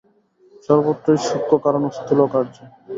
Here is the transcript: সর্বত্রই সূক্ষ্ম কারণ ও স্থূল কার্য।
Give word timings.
সর্বত্রই 0.65 1.19
সূক্ষ্ম 1.27 1.53
কারণ 1.65 1.81
ও 1.87 1.95
স্থূল 1.97 2.19
কার্য। 2.33 2.55